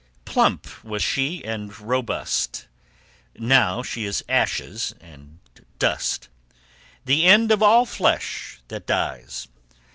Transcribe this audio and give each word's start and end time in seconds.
Plump 0.25 0.83
was 0.83 1.03
she 1.03 1.45
and 1.45 1.79
robust: 1.79 2.65
Now 3.35 3.83
she 3.83 4.03
is 4.05 4.23
ashes 4.27 4.95
and 4.99 5.37
dust: 5.77 6.27
The 7.05 7.25
end 7.27 7.51
of 7.51 7.61
all 7.61 7.85
flesh 7.85 8.61
that 8.69 8.87
dies. 8.87 9.47